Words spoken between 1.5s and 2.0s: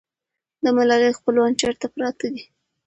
چېرته